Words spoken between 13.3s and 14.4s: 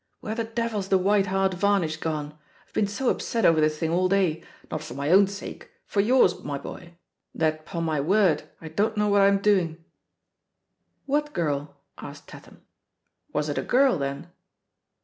*'Was it a girl, then?'